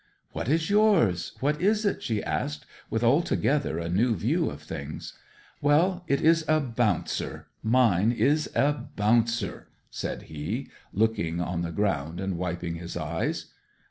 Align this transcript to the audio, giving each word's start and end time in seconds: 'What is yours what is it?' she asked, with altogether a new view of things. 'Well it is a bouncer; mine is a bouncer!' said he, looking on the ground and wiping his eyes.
'What 0.31 0.49
is 0.49 0.71
yours 0.71 1.33
what 1.41 1.61
is 1.61 1.85
it?' 1.85 2.01
she 2.01 2.23
asked, 2.23 2.65
with 2.89 3.03
altogether 3.03 3.77
a 3.77 3.87
new 3.87 4.15
view 4.15 4.49
of 4.49 4.63
things. 4.63 5.13
'Well 5.61 6.03
it 6.07 6.21
is 6.21 6.43
a 6.47 6.59
bouncer; 6.59 7.45
mine 7.61 8.11
is 8.11 8.49
a 8.55 8.73
bouncer!' 8.95 9.67
said 9.91 10.23
he, 10.23 10.69
looking 10.91 11.39
on 11.39 11.61
the 11.61 11.71
ground 11.71 12.19
and 12.19 12.39
wiping 12.39 12.77
his 12.77 12.97
eyes. 12.97 13.51